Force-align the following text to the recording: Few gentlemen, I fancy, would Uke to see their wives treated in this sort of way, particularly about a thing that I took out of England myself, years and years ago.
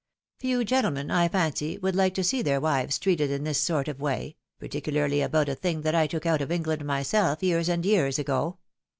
Few 0.39 0.65
gentlemen, 0.65 1.11
I 1.11 1.27
fancy, 1.27 1.77
would 1.77 1.93
Uke 1.95 2.15
to 2.15 2.23
see 2.23 2.41
their 2.41 2.59
wives 2.59 2.97
treated 2.97 3.29
in 3.29 3.43
this 3.43 3.61
sort 3.61 3.87
of 3.87 4.01
way, 4.01 4.35
particularly 4.57 5.21
about 5.21 5.47
a 5.47 5.53
thing 5.53 5.83
that 5.83 5.93
I 5.93 6.07
took 6.07 6.25
out 6.25 6.41
of 6.41 6.51
England 6.51 6.83
myself, 6.83 7.43
years 7.43 7.69
and 7.69 7.85
years 7.85 8.17
ago. 8.17 8.57